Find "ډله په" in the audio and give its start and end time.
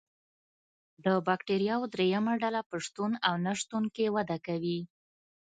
2.41-2.75